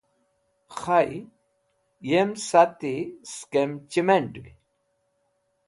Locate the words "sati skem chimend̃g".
2.47-4.45